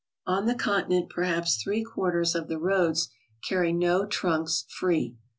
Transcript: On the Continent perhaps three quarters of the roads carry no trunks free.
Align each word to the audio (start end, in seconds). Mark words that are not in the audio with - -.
On 0.25 0.47
the 0.47 0.55
Continent 0.55 1.11
perhaps 1.11 1.61
three 1.61 1.83
quarters 1.83 2.33
of 2.33 2.47
the 2.47 2.57
roads 2.57 3.09
carry 3.47 3.71
no 3.71 4.03
trunks 4.07 4.65
free. 4.67 5.15